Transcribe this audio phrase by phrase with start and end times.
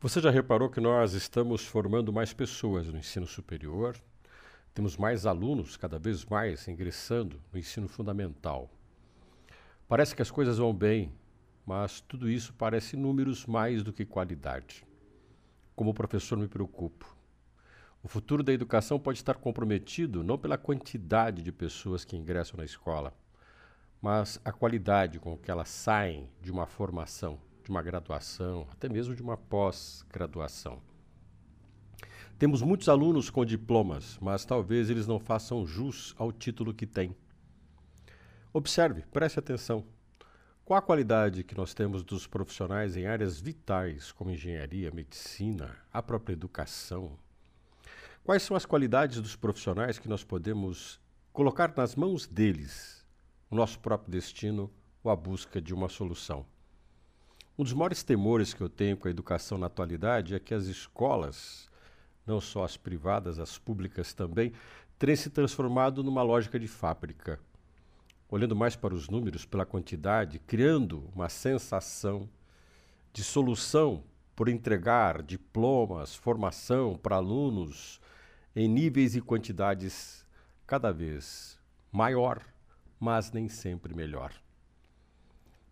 [0.00, 3.96] Você já reparou que nós estamos formando mais pessoas no ensino superior?
[4.72, 8.70] Temos mais alunos, cada vez mais, ingressando no ensino fundamental.
[9.88, 11.12] Parece que as coisas vão bem,
[11.66, 14.86] mas tudo isso parece números mais do que qualidade.
[15.74, 17.16] Como professor, me preocupo.
[18.00, 22.64] O futuro da educação pode estar comprometido não pela quantidade de pessoas que ingressam na
[22.64, 23.12] escola,
[24.00, 29.14] mas a qualidade com que elas saem de uma formação de uma graduação, até mesmo
[29.14, 30.80] de uma pós-graduação.
[32.38, 37.14] Temos muitos alunos com diplomas, mas talvez eles não façam jus ao título que têm.
[38.54, 39.84] Observe, preste atenção.
[40.64, 46.02] Qual a qualidade que nós temos dos profissionais em áreas vitais, como engenharia, medicina, a
[46.02, 47.18] própria educação?
[48.24, 50.98] Quais são as qualidades dos profissionais que nós podemos
[51.34, 53.04] colocar nas mãos deles
[53.50, 54.70] o nosso próprio destino
[55.04, 56.46] ou a busca de uma solução?
[57.58, 60.66] Um dos maiores temores que eu tenho com a educação na atualidade é que as
[60.66, 61.68] escolas,
[62.24, 64.52] não só as privadas, as públicas também,
[64.96, 67.40] tenham se transformado numa lógica de fábrica.
[68.30, 72.28] Olhando mais para os números, pela quantidade, criando uma sensação
[73.12, 74.04] de solução
[74.36, 78.00] por entregar diplomas, formação para alunos
[78.54, 80.24] em níveis e quantidades
[80.64, 81.58] cada vez
[81.90, 82.40] maior,
[83.00, 84.32] mas nem sempre melhor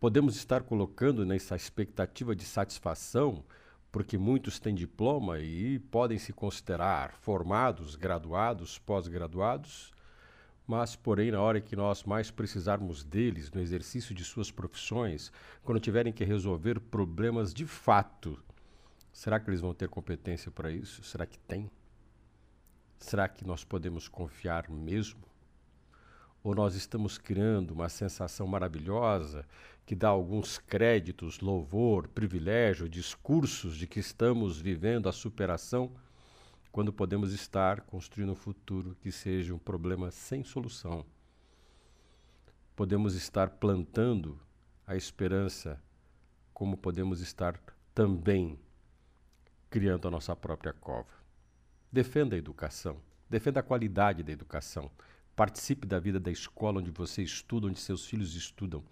[0.00, 3.44] podemos estar colocando nessa expectativa de satisfação,
[3.92, 9.92] porque muitos têm diploma e podem se considerar formados, graduados, pós-graduados,
[10.66, 15.30] mas, porém, na hora que nós mais precisarmos deles no exercício de suas profissões,
[15.62, 18.42] quando tiverem que resolver problemas de fato,
[19.12, 21.02] será que eles vão ter competência para isso?
[21.02, 21.70] Será que tem?
[22.98, 25.29] Será que nós podemos confiar mesmo?
[26.42, 29.44] Ou nós estamos criando uma sensação maravilhosa
[29.84, 35.92] que dá alguns créditos, louvor, privilégio, discursos de que estamos vivendo a superação,
[36.70, 41.04] quando podemos estar construindo um futuro que seja um problema sem solução.
[42.76, 44.40] Podemos estar plantando
[44.86, 45.82] a esperança,
[46.54, 47.60] como podemos estar
[47.94, 48.58] também
[49.68, 51.10] criando a nossa própria cova.
[51.92, 54.90] Defenda a educação, defenda a qualidade da educação.
[55.40, 58.84] Participe da vida da escola onde você estuda, onde seus filhos estudam.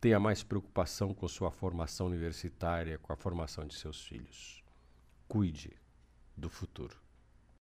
[0.00, 4.64] Tenha mais preocupação com sua formação universitária, com a formação de seus filhos.
[5.28, 5.76] Cuide
[6.36, 7.05] do futuro.